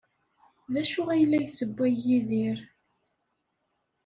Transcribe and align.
D 0.73 0.75
acu 0.81 1.01
ay 1.13 1.23
la 1.25 1.37
yessewway 1.43 1.93
Yidir? 2.05 2.59